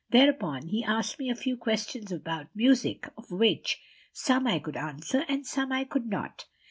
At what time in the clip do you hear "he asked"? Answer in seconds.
0.69-1.19